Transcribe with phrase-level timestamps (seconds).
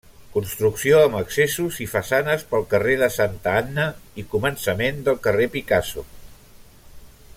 [0.35, 3.85] Construcció amb accessos i façanes pel carrer de Santa Anna
[4.23, 6.07] i començament del carrer Picasso.